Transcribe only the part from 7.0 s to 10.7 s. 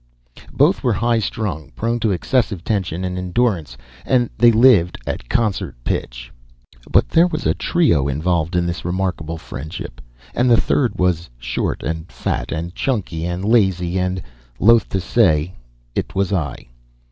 there was a trio involved in this remarkable friendship, and the